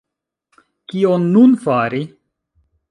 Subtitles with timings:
[0.93, 2.05] Kion nun fari?